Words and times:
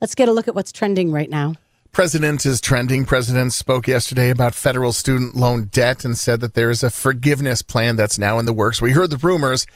Let's 0.00 0.14
get 0.14 0.28
a 0.28 0.32
look 0.32 0.48
at 0.48 0.54
what's 0.54 0.72
trending 0.72 1.12
right 1.12 1.28
now. 1.28 1.54
President 1.92 2.46
is 2.46 2.60
trending. 2.60 3.04
President 3.04 3.52
spoke 3.52 3.86
yesterday 3.88 4.30
about 4.30 4.54
federal 4.54 4.92
student 4.92 5.34
loan 5.34 5.64
debt 5.64 6.04
and 6.04 6.16
said 6.16 6.40
that 6.40 6.54
there 6.54 6.70
is 6.70 6.82
a 6.82 6.90
forgiveness 6.90 7.62
plan 7.62 7.96
that's 7.96 8.18
now 8.18 8.38
in 8.38 8.46
the 8.46 8.52
works. 8.52 8.80
We 8.80 8.92
heard 8.92 9.10
the 9.10 9.16
rumors. 9.16 9.66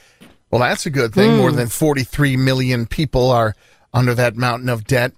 Well, 0.49 0.61
that's 0.61 0.85
a 0.85 0.89
good 0.89 1.13
thing. 1.13 1.31
Mm. 1.31 1.37
More 1.37 1.51
than 1.51 1.67
43 1.67 2.37
million 2.37 2.85
people 2.87 3.29
are 3.29 3.55
under 3.93 4.15
that 4.15 4.35
mountain 4.35 4.69
of 4.69 4.85
debt. 4.85 5.11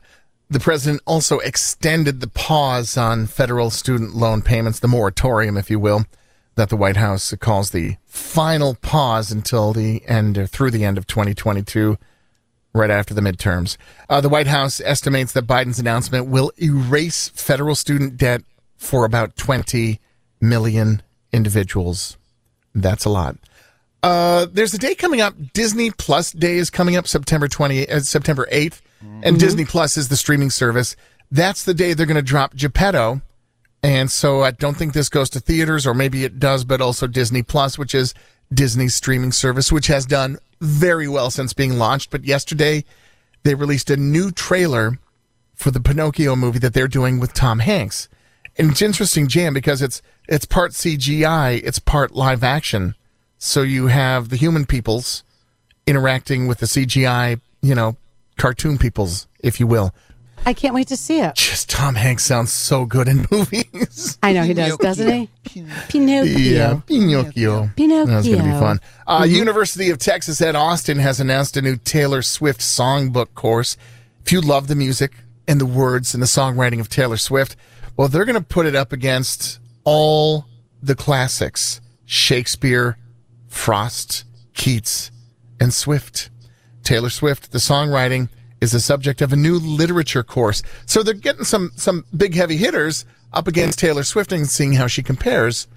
The 0.49 0.59
president 0.59 1.01
also 1.05 1.39
extended 1.39 2.19
the 2.19 2.27
pause 2.27 2.97
on 2.97 3.27
federal 3.27 3.69
student 3.69 4.15
loan 4.15 4.41
payments, 4.41 4.79
the 4.79 4.87
moratorium, 4.87 5.55
if 5.57 5.69
you 5.69 5.79
will, 5.79 6.05
that 6.55 6.69
the 6.69 6.77
White 6.77 6.97
House 6.97 7.33
calls 7.39 7.71
the 7.71 7.97
final 8.05 8.75
pause 8.75 9.31
until 9.31 9.71
the 9.71 10.05
end 10.07 10.37
or 10.37 10.47
through 10.47 10.71
the 10.71 10.83
end 10.83 10.97
of 10.97 11.05
2022 11.05 11.97
right 12.73 12.89
after 12.89 13.13
the 13.13 13.21
midterms. 13.21 13.77
Uh, 14.09 14.21
the 14.21 14.29
White 14.29 14.47
House 14.47 14.79
estimates 14.81 15.33
that 15.33 15.47
Biden's 15.47 15.79
announcement 15.79 16.27
will 16.27 16.51
erase 16.61 17.29
federal 17.29 17.75
student 17.75 18.17
debt 18.17 18.43
for 18.75 19.05
about 19.05 19.35
20 19.35 19.99
million 20.39 21.01
individuals. 21.33 22.17
That's 22.75 23.05
a 23.05 23.09
lot. 23.09 23.37
Uh, 24.03 24.45
there's 24.51 24.73
a 24.73 24.77
day 24.77 24.95
coming 24.95 25.21
up. 25.21 25.33
Disney 25.53 25.91
Plus 25.91 26.31
Day 26.31 26.57
is 26.57 26.69
coming 26.69 26.95
up 26.95 27.07
September 27.07 27.47
20, 27.47 27.89
uh, 27.89 27.99
September 28.01 28.47
8th, 28.51 28.81
mm-hmm. 29.03 29.21
and 29.23 29.39
Disney 29.39 29.65
Plus 29.65 29.97
is 29.97 30.09
the 30.09 30.15
streaming 30.15 30.51
service. 30.51 30.95
That's 31.31 31.65
the 31.65 31.73
day 31.73 31.93
they're 31.93 32.05
going 32.05 32.15
to 32.15 32.21
drop 32.21 32.55
Geppetto. 32.55 33.21
And 33.83 34.09
so 34.09 34.43
I 34.43 34.51
don't 34.51 34.75
think 34.75 34.93
this 34.93 35.09
goes 35.09 35.29
to 35.31 35.39
theaters, 35.39 35.85
or 35.85 35.93
maybe 35.93 36.23
it 36.23 36.39
does, 36.39 36.63
but 36.63 36.81
also 36.81 37.07
Disney 37.07 37.43
Plus, 37.43 37.77
which 37.77 37.93
is 37.93 38.13
Disney's 38.53 38.95
streaming 38.95 39.31
service, 39.31 39.71
which 39.71 39.87
has 39.87 40.05
done 40.05 40.37
very 40.59 41.07
well 41.07 41.29
since 41.29 41.53
being 41.53 41.77
launched. 41.77 42.09
But 42.09 42.23
yesterday, 42.25 42.83
they 43.43 43.55
released 43.55 43.89
a 43.89 43.97
new 43.97 44.31
trailer 44.31 44.99
for 45.53 45.71
the 45.71 45.79
Pinocchio 45.79 46.35
movie 46.35 46.59
that 46.59 46.73
they're 46.73 46.87
doing 46.87 47.19
with 47.19 47.33
Tom 47.33 47.59
Hanks. 47.59 48.09
And 48.57 48.71
it's 48.71 48.81
interesting, 48.81 49.27
Jam, 49.27 49.53
because 49.53 49.81
it's 49.81 50.01
it's 50.27 50.45
part 50.45 50.71
CGI, 50.71 51.61
it's 51.63 51.79
part 51.79 52.13
live 52.13 52.43
action. 52.43 52.95
So 53.37 53.61
you 53.61 53.87
have 53.87 54.29
the 54.29 54.35
human 54.35 54.65
peoples 54.65 55.23
interacting 55.85 56.47
with 56.47 56.59
the 56.59 56.65
CGI, 56.65 57.39
you 57.61 57.75
know, 57.75 57.97
cartoon 58.37 58.77
peoples, 58.77 59.27
if 59.39 59.59
you 59.59 59.67
will. 59.67 59.93
I 60.45 60.53
can't 60.53 60.73
wait 60.73 60.87
to 60.89 60.97
see 60.97 61.19
it. 61.19 61.35
Just 61.35 61.69
Tom 61.69 61.95
Hanks 61.95 62.23
sounds 62.23 62.51
so 62.51 62.85
good 62.85 63.07
in 63.07 63.27
movies. 63.31 64.17
I 64.23 64.33
know 64.33 64.43
he 64.43 64.53
does, 64.53 64.77
doesn't 64.77 65.11
he? 65.11 65.29
Pinocchio. 65.89 66.37
Yeah, 66.37 66.79
Pinocchio. 66.85 67.69
Pinocchio. 67.75 68.05
That's 68.05 68.27
going 68.27 68.39
to 68.39 68.43
be 68.43 68.51
fun. 68.51 68.79
Uh, 69.05 69.21
mm-hmm. 69.21 69.35
University 69.35 69.89
of 69.89 69.97
Texas 69.97 70.41
at 70.41 70.55
Austin 70.55 70.99
has 70.99 71.19
announced 71.19 71.57
a 71.57 71.61
new 71.61 71.75
Taylor 71.75 72.21
Swift 72.21 72.61
songbook 72.61 73.33
course. 73.33 73.77
If 74.25 74.31
you 74.31 74.41
love 74.41 74.67
the 74.67 74.75
music 74.75 75.13
and 75.47 75.59
the 75.59 75.65
words 75.65 76.13
and 76.13 76.21
the 76.21 76.27
songwriting 76.27 76.79
of 76.79 76.89
Taylor 76.89 77.17
Swift, 77.17 77.55
well, 77.95 78.07
they're 78.07 78.25
going 78.25 78.39
to 78.39 78.45
put 78.45 78.65
it 78.65 78.75
up 78.75 78.93
against 78.93 79.59
all 79.83 80.45
the 80.81 80.95
classics 80.95 81.81
Shakespeare, 82.05 82.97
Frost, 83.47 84.23
Keats, 84.53 85.11
and 85.59 85.73
Swift. 85.73 86.29
Taylor 86.83 87.09
Swift, 87.09 87.51
the 87.51 87.57
songwriting 87.57 88.29
is 88.61 88.71
the 88.71 88.79
subject 88.79 89.21
of 89.21 89.31
a 89.31 89.35
new 89.35 89.57
literature 89.57 90.23
course. 90.23 90.63
So 90.85 91.03
they're 91.03 91.13
getting 91.13 91.45
some 91.45 91.71
some 91.75 92.05
big 92.15 92.35
heavy 92.35 92.57
hitters 92.57 93.05
up 93.33 93.47
against 93.47 93.79
Taylor 93.79 94.03
Swift 94.03 94.31
and 94.31 94.47
seeing 94.47 94.73
how 94.73 94.87
she 94.87 95.03
compares, 95.03 95.67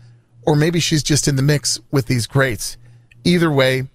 or 0.43 0.57
maybe 0.57 0.81
she's 0.81 1.03
just 1.03 1.29
in 1.29 1.37
the 1.37 1.43
mix 1.43 1.81
with 1.91 2.07
these 2.07 2.27
greats. 2.27 2.77
Either 3.25 3.51
way, 3.51 3.89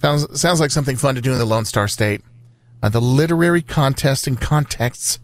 sounds 0.00 0.40
sounds 0.40 0.60
like 0.60 0.70
something 0.70 0.96
fun 0.96 1.14
to 1.14 1.20
do 1.20 1.32
in 1.32 1.38
the 1.38 1.44
Lone 1.44 1.64
Star 1.64 1.88
State. 1.88 2.22
Uh, 2.82 2.88
the 2.88 3.00
literary 3.00 3.62
contest 3.62 4.26
and 4.26 4.40
contexts 4.40 5.18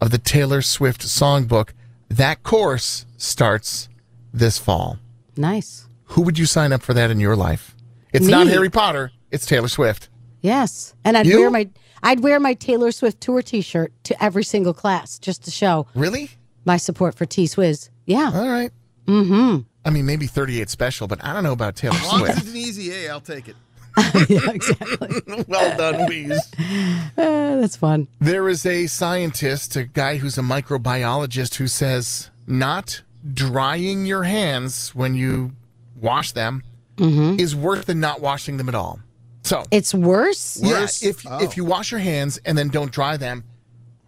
of 0.00 0.10
the 0.10 0.18
Taylor 0.18 0.62
Swift 0.62 1.02
songbook. 1.02 1.70
That 2.08 2.42
course 2.42 3.06
starts 3.16 3.88
this 4.32 4.58
fall. 4.58 4.98
Nice. 5.36 5.86
Who 6.10 6.22
would 6.22 6.38
you 6.38 6.46
sign 6.46 6.72
up 6.72 6.82
for 6.82 6.94
that 6.94 7.10
in 7.10 7.20
your 7.20 7.36
life? 7.36 7.74
It's 8.12 8.26
Me. 8.26 8.30
not 8.30 8.46
Harry 8.46 8.70
Potter. 8.70 9.12
It's 9.30 9.44
Taylor 9.46 9.68
Swift. 9.68 10.08
Yes, 10.40 10.94
and 11.04 11.16
I'd 11.16 11.26
you? 11.26 11.40
wear 11.40 11.50
my 11.50 11.68
I'd 12.02 12.20
wear 12.20 12.38
my 12.40 12.54
Taylor 12.54 12.92
Swift 12.92 13.20
tour 13.20 13.42
T-shirt 13.42 13.92
to 14.04 14.22
every 14.22 14.44
single 14.44 14.74
class 14.74 15.18
just 15.18 15.44
to 15.44 15.50
show 15.50 15.86
really 15.94 16.30
my 16.64 16.76
support 16.76 17.14
for 17.14 17.26
T 17.26 17.44
Swizz. 17.44 17.90
Yeah. 18.04 18.30
All 18.34 18.48
right. 18.48 18.70
Mm-hmm. 19.06 19.60
I 19.84 19.90
mean, 19.90 20.04
maybe 20.04 20.26
38 20.26 20.68
special, 20.68 21.06
but 21.06 21.24
I 21.24 21.32
don't 21.32 21.44
know 21.44 21.52
about 21.52 21.76
Taylor 21.76 21.94
As 21.94 22.06
long 22.06 22.18
Swift. 22.18 22.36
As 22.36 22.42
it's 22.42 22.50
an 22.50 22.56
easy 22.56 22.92
A, 22.92 23.10
I'll 23.10 23.20
take 23.20 23.48
it. 23.48 23.56
yeah, 24.28 24.50
exactly. 24.50 25.22
well 25.48 25.76
done, 25.76 26.08
Weeze. 26.08 26.38
Uh, 27.18 27.56
that's 27.56 27.76
fun. 27.76 28.08
There 28.20 28.46
is 28.46 28.66
a 28.66 28.86
scientist, 28.88 29.74
a 29.74 29.84
guy 29.84 30.18
who's 30.18 30.36
a 30.36 30.42
microbiologist, 30.42 31.54
who 31.54 31.66
says 31.66 32.30
not 32.46 33.00
drying 33.32 34.04
your 34.04 34.24
hands 34.24 34.94
when 34.94 35.14
you 35.14 35.52
wash 35.98 36.32
them 36.32 36.62
mm-hmm. 36.96 37.40
is 37.40 37.56
worse 37.56 37.86
than 37.86 38.00
not 38.00 38.20
washing 38.20 38.58
them 38.58 38.68
at 38.68 38.74
all. 38.74 39.00
So 39.46 39.62
it's 39.70 39.94
worse. 39.94 40.60
Yeah, 40.60 40.88
if 41.02 41.24
oh. 41.26 41.42
if 41.42 41.56
you 41.56 41.64
wash 41.64 41.92
your 41.92 42.00
hands 42.00 42.38
and 42.44 42.58
then 42.58 42.68
don't 42.68 42.90
dry 42.90 43.16
them, 43.16 43.44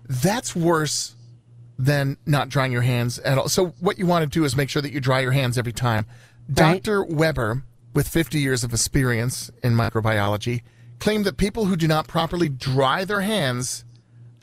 that's 0.09 0.57
worse 0.57 1.15
than 1.79 2.17
not 2.27 2.49
drying 2.49 2.73
your 2.73 2.83
hands 2.83 3.21
at 3.21 3.39
all. 3.39 3.49
So 3.49 3.69
what 3.81 3.99
you 3.99 4.07
want 4.07 4.25
to 4.25 4.29
do 4.29 4.45
is 4.45 4.57
make 4.57 4.69
sure 4.69 4.83
that 4.83 4.93
you 4.93 5.01
dry 5.01 5.21
your 5.21 5.31
hands 5.31 5.57
every 5.57 5.73
time. 5.73 6.07
Right. 6.49 6.83
Dr. 6.83 7.05
Weber, 7.05 7.63
with 7.95 8.09
50 8.09 8.41
years 8.41 8.65
of 8.65 8.73
experience 8.73 9.49
in 9.63 9.75
microbiology, 9.75 10.63
claimed 10.99 11.25
that 11.27 11.37
people 11.37 11.67
who 11.67 11.77
do 11.77 11.87
not 11.87 12.09
properly 12.09 12.49
dry 12.49 13.05
their 13.05 13.21
hands 13.21 13.85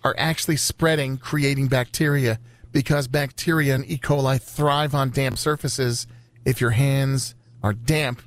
are 0.05 0.15
actually 0.17 0.55
spreading, 0.55 1.17
creating 1.17 1.67
bacteria 1.67 2.39
because 2.71 3.09
bacteria 3.09 3.75
and 3.75 3.89
E. 3.89 3.97
coli 3.97 4.41
thrive 4.41 4.95
on 4.95 5.09
damp 5.09 5.37
surfaces. 5.37 6.07
If 6.45 6.61
your 6.61 6.69
hands 6.69 7.35
are 7.63 7.73
damp, 7.73 8.21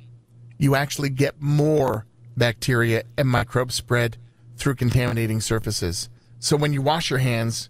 you 0.59 0.75
actually 0.75 1.09
get 1.09 1.41
more 1.41 2.05
bacteria 2.37 3.03
and 3.17 3.27
microbes 3.27 3.75
spread 3.75 4.17
through 4.55 4.75
contaminating 4.75 5.41
surfaces. 5.41 6.09
So 6.39 6.55
when 6.55 6.73
you 6.73 6.81
wash 6.81 7.09
your 7.09 7.19
hands, 7.19 7.69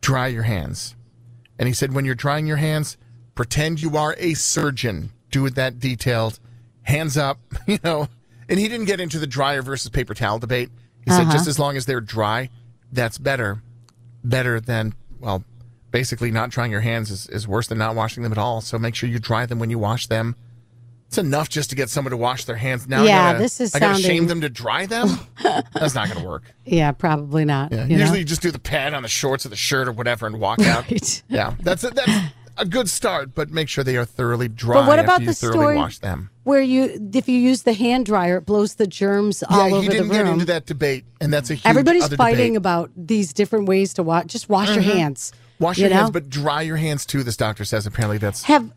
dry 0.00 0.28
your 0.28 0.42
hands. 0.44 0.96
And 1.58 1.66
he 1.66 1.74
said, 1.74 1.92
when 1.92 2.04
you're 2.04 2.14
drying 2.14 2.46
your 2.46 2.56
hands, 2.56 2.96
pretend 3.34 3.82
you 3.82 3.96
are 3.96 4.14
a 4.18 4.34
surgeon. 4.34 5.10
Do 5.30 5.46
it 5.46 5.54
that 5.56 5.78
detailed. 5.78 6.38
Hands 6.82 7.16
up, 7.16 7.38
you 7.66 7.78
know. 7.84 8.08
And 8.48 8.58
he 8.58 8.68
didn't 8.68 8.86
get 8.86 9.00
into 9.00 9.18
the 9.18 9.26
dryer 9.26 9.62
versus 9.62 9.90
paper 9.90 10.14
towel 10.14 10.38
debate. 10.38 10.70
He 11.04 11.10
uh-huh. 11.10 11.24
said, 11.24 11.32
just 11.32 11.48
as 11.48 11.58
long 11.58 11.76
as 11.76 11.86
they're 11.86 12.00
dry, 12.00 12.50
that's 12.92 13.18
better. 13.18 13.62
Better 14.24 14.60
than, 14.60 14.94
well, 15.20 15.44
basically 15.90 16.30
not 16.30 16.50
drying 16.50 16.72
your 16.72 16.80
hands 16.80 17.10
is, 17.10 17.26
is 17.28 17.46
worse 17.46 17.66
than 17.66 17.78
not 17.78 17.94
washing 17.94 18.22
them 18.22 18.32
at 18.32 18.38
all. 18.38 18.60
So 18.60 18.78
make 18.78 18.94
sure 18.94 19.08
you 19.08 19.18
dry 19.18 19.46
them 19.46 19.58
when 19.58 19.70
you 19.70 19.78
wash 19.78 20.06
them. 20.06 20.36
It's 21.10 21.18
enough 21.18 21.48
just 21.48 21.70
to 21.70 21.76
get 21.76 21.90
someone 21.90 22.12
to 22.12 22.16
wash 22.16 22.44
their 22.44 22.54
hands. 22.54 22.86
Now, 22.86 23.02
yeah, 23.02 23.32
gotta, 23.32 23.42
this 23.42 23.60
is. 23.60 23.74
I 23.74 23.80
gotta 23.80 24.00
shame 24.00 24.28
them 24.28 24.42
to 24.42 24.48
dry 24.48 24.86
them. 24.86 25.08
That's 25.42 25.92
not 25.92 26.06
going 26.06 26.20
to 26.20 26.24
work. 26.24 26.44
Yeah, 26.64 26.92
probably 26.92 27.44
not. 27.44 27.72
Yeah. 27.72 27.86
You 27.86 27.96
Usually, 27.96 28.10
know? 28.10 28.14
you 28.18 28.24
just 28.24 28.42
do 28.42 28.52
the 28.52 28.60
pad 28.60 28.94
on 28.94 29.02
the 29.02 29.08
shorts 29.08 29.44
or 29.44 29.48
the 29.48 29.56
shirt 29.56 29.88
or 29.88 29.92
whatever 29.92 30.28
and 30.28 30.38
walk 30.38 30.60
out. 30.60 30.84
Right. 30.90 31.22
Yeah, 31.28 31.54
that's 31.58 31.82
a, 31.82 31.90
that's 31.90 32.32
a 32.56 32.64
good 32.64 32.88
start, 32.88 33.34
but 33.34 33.50
make 33.50 33.68
sure 33.68 33.82
they 33.82 33.96
are 33.96 34.04
thoroughly 34.04 34.46
dry. 34.46 34.74
But 34.74 34.86
what 34.86 35.00
about 35.00 35.24
the 35.24 35.34
story 35.34 35.74
wash 35.74 35.98
them? 35.98 36.30
Where 36.44 36.60
you, 36.60 37.10
if 37.12 37.28
you 37.28 37.40
use 37.40 37.64
the 37.64 37.72
hand 37.72 38.06
dryer, 38.06 38.36
it 38.36 38.46
blows 38.46 38.76
the 38.76 38.86
germs 38.86 39.42
yeah, 39.50 39.56
all 39.56 39.62
over 39.62 39.68
the 39.68 39.74
room. 39.74 39.82
he 39.82 39.88
didn't 39.88 40.12
get 40.12 40.26
into 40.28 40.44
that 40.44 40.66
debate, 40.66 41.06
and 41.20 41.32
that's 41.32 41.50
a 41.50 41.54
huge. 41.54 41.66
Everybody's 41.66 42.06
fighting 42.14 42.52
debate. 42.52 42.56
about 42.58 42.90
these 42.96 43.32
different 43.32 43.66
ways 43.66 43.94
to 43.94 44.04
wash. 44.04 44.26
Just 44.26 44.48
wash 44.48 44.68
mm-hmm. 44.68 44.80
your 44.80 44.94
hands. 44.94 45.32
Wash 45.58 45.78
you 45.78 45.82
your 45.82 45.90
know? 45.90 45.96
hands, 45.96 46.10
but 46.10 46.30
dry 46.30 46.62
your 46.62 46.76
hands 46.76 47.04
too. 47.04 47.24
This 47.24 47.36
doctor 47.36 47.64
says 47.64 47.84
apparently 47.84 48.18
that's 48.18 48.44
have 48.44 48.70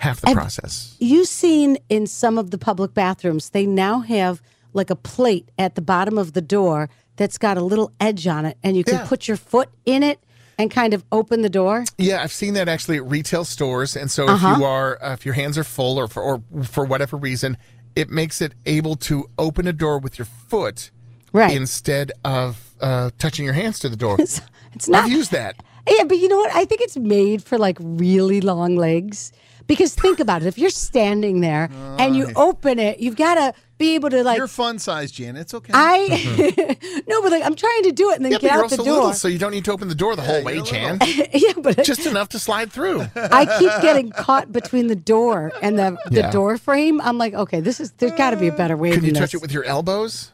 half 0.00 0.20
the 0.20 0.28
have 0.28 0.36
process. 0.36 0.96
You've 0.98 1.28
seen 1.28 1.78
in 1.88 2.06
some 2.06 2.38
of 2.38 2.50
the 2.50 2.58
public 2.58 2.94
bathrooms, 2.94 3.50
they 3.50 3.66
now 3.66 4.00
have 4.00 4.40
like 4.72 4.90
a 4.90 4.96
plate 4.96 5.48
at 5.58 5.74
the 5.74 5.82
bottom 5.82 6.16
of 6.18 6.32
the 6.32 6.40
door 6.42 6.88
that's 7.16 7.38
got 7.38 7.56
a 7.56 7.60
little 7.60 7.92
edge 8.00 8.26
on 8.26 8.44
it, 8.46 8.56
and 8.62 8.76
you 8.76 8.84
can 8.84 8.94
Yeah. 8.94 9.06
put 9.06 9.28
your 9.28 9.36
foot 9.36 9.68
in 9.84 10.02
it 10.02 10.18
and 10.58 10.70
kind 10.70 10.94
of 10.94 11.04
open 11.10 11.42
the 11.42 11.48
door. 11.50 11.84
Yeah, 11.98 12.22
I've 12.22 12.32
seen 12.32 12.54
that 12.54 12.68
actually 12.68 12.96
at 12.98 13.04
retail 13.04 13.44
stores, 13.44 13.96
and 13.96 14.10
so 14.10 14.26
Uh-huh. 14.26 14.52
if 14.52 14.58
you 14.58 14.64
are 14.64 14.98
uh, 15.02 15.12
if 15.12 15.24
your 15.26 15.34
hands 15.34 15.56
are 15.58 15.64
full 15.64 15.98
or 15.98 16.06
for 16.08 16.22
or 16.22 16.42
for 16.64 16.84
whatever 16.84 17.16
reason, 17.16 17.56
it 17.96 18.08
makes 18.10 18.40
it 18.40 18.52
able 18.66 18.94
to 18.96 19.28
open 19.38 19.66
a 19.66 19.72
door 19.72 19.98
with 19.98 20.18
your 20.18 20.26
foot 20.48 20.90
Right. 21.32 21.54
instead 21.56 22.12
of 22.24 22.70
uh, 22.80 23.10
touching 23.18 23.44
your 23.44 23.54
hands 23.54 23.78
to 23.80 23.88
the 23.88 23.96
door. 23.96 24.16
It's, 24.20 24.40
it's 24.74 24.88
not. 24.88 25.04
I've 25.04 25.10
used 25.10 25.32
that. 25.32 25.56
Yeah, 25.88 26.04
but 26.04 26.18
you 26.18 26.28
know 26.28 26.38
what? 26.38 26.54
I 26.54 26.64
think 26.64 26.80
it's 26.80 26.96
made 26.96 27.42
for 27.42 27.58
like 27.58 27.76
really 27.80 28.40
long 28.40 28.76
legs. 28.76 29.32
Because 29.70 29.94
think 29.94 30.18
about 30.18 30.42
it. 30.42 30.46
If 30.46 30.58
you're 30.58 30.68
standing 30.68 31.40
there 31.42 31.70
and 31.98 32.16
you 32.16 32.28
open 32.34 32.80
it, 32.80 32.98
you've 32.98 33.14
got 33.16 33.36
to 33.36 33.54
be 33.78 33.94
able 33.94 34.10
to 34.10 34.24
like. 34.24 34.36
You're 34.36 34.48
fun 34.48 34.80
size, 34.80 35.12
Jan. 35.12 35.36
It's 35.36 35.54
okay. 35.54 35.70
I 35.72 36.76
no, 37.08 37.22
but 37.22 37.30
like 37.30 37.44
I'm 37.44 37.54
trying 37.54 37.84
to 37.84 37.92
do 37.92 38.10
it 38.10 38.16
and 38.16 38.24
then 38.24 38.32
Yeah, 38.32 38.38
get 38.38 38.48
but 38.48 38.54
you're 38.56 38.64
out 38.64 38.70
the 38.70 38.76
also 38.78 38.84
door. 38.84 38.94
little, 38.94 39.12
so 39.12 39.28
you 39.28 39.38
don't 39.38 39.52
need 39.52 39.64
to 39.66 39.72
open 39.72 39.86
the 39.88 39.94
door 39.94 40.16
the 40.16 40.22
whole 40.22 40.42
way, 40.42 40.56
you're 40.56 40.64
Jan. 40.64 40.98
yeah, 41.32 41.52
but 41.56 41.84
Just 41.84 42.04
enough 42.04 42.30
to 42.30 42.40
slide 42.40 42.72
through. 42.72 43.06
I 43.14 43.46
keep 43.60 43.70
getting 43.80 44.10
caught 44.10 44.50
between 44.50 44.88
the 44.88 44.96
door 44.96 45.52
and 45.62 45.78
the 45.78 45.96
the 46.10 46.20
Yeah. 46.22 46.30
door 46.32 46.58
frame. 46.58 47.00
I'm 47.00 47.16
like, 47.16 47.34
okay, 47.34 47.60
this 47.60 47.78
is 47.78 47.92
there's 47.92 48.12
got 48.12 48.30
to 48.30 48.36
be 48.36 48.48
a 48.48 48.52
better 48.52 48.76
way 48.76 48.90
to 48.90 48.96
do 48.96 48.98
it. 48.98 49.00
Can 49.00 49.06
you 49.06 49.14
do 49.14 49.20
touch 49.20 49.34
it 49.34 49.40
with 49.40 49.52
your 49.52 49.62
elbows? 49.64 50.32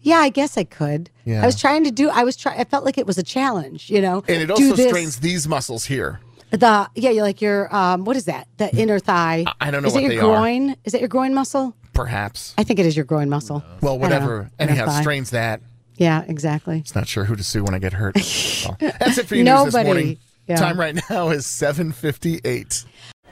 yeah, 0.00 0.18
I 0.18 0.28
guess 0.28 0.56
I 0.56 0.62
could. 0.64 1.10
Yeah. 1.24 1.42
I 1.42 1.46
was 1.46 1.58
trying 1.60 1.82
to 1.84 1.90
do. 1.90 2.08
I 2.08 2.22
was 2.22 2.36
trying. 2.36 2.60
I 2.60 2.64
felt 2.64 2.84
like 2.84 2.98
it 2.98 3.06
was 3.06 3.18
a 3.18 3.22
challenge. 3.24 3.90
You 3.90 4.00
know, 4.00 4.22
And 4.28 4.40
it 4.42 4.50
also 4.50 4.76
strains 4.76 5.18
these 5.20 5.48
muscles 5.48 5.86
here. 5.86 6.20
The 6.56 6.88
yeah. 6.94 7.10
You're 7.10 7.22
like 7.24 7.40
your 7.40 7.74
um. 7.74 8.04
What 8.04 8.16
is 8.16 8.24
that? 8.26 8.48
The 8.58 8.74
inner 8.76 8.98
thigh. 8.98 9.44
I 9.60 9.70
don't 9.70 9.82
know 9.82 9.88
Is 9.88 9.94
what 9.94 10.04
it 10.04 10.08
they 10.08 10.14
your 10.14 10.24
are. 10.32 10.36
groin? 10.38 10.76
Is 10.84 10.94
it 10.94 11.00
your 11.00 11.08
groin 11.08 11.34
muscle? 11.34 11.74
Perhaps. 11.92 12.54
I 12.58 12.64
think 12.64 12.80
it 12.80 12.86
is 12.86 12.96
your 12.96 13.04
groin 13.04 13.28
muscle. 13.28 13.62
Well, 13.80 13.98
whatever. 13.98 14.50
Anyhow, 14.58 14.86
thigh. 14.86 15.00
strains 15.00 15.30
that. 15.30 15.60
Yeah, 15.96 16.24
exactly. 16.26 16.78
It's 16.80 16.94
not 16.94 17.06
sure 17.06 17.24
who 17.24 17.36
to 17.36 17.44
sue 17.44 17.62
when 17.62 17.72
I 17.74 17.78
get 17.78 17.92
hurt. 17.92 18.14
That's 18.80 19.18
it 19.18 19.26
for 19.26 19.36
your 19.36 19.44
news 19.44 19.66
this 19.66 19.74
Nobody. 19.74 19.84
morning. 19.86 20.18
Yeah. 20.48 20.56
Time 20.56 20.78
right 20.78 20.94
now 21.08 21.28
is 21.30 21.46
7:58. 21.46 22.84